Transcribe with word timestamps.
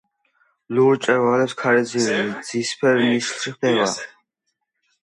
ლურჯ 0.77 0.97
მწვერვალებს 1.09 1.55
ქარი 1.59 1.81
რძისფერ 1.85 2.95
ნისლში 3.11 3.49
ხვევდა. 3.61 3.91